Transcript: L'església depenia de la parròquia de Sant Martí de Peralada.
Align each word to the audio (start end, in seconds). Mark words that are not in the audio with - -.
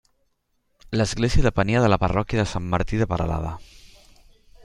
L'església 1.01 1.43
depenia 1.47 1.83
de 1.83 1.91
la 1.95 1.99
parròquia 2.05 2.41
de 2.41 2.47
Sant 2.55 2.73
Martí 2.73 3.03
de 3.05 3.09
Peralada. 3.13 3.55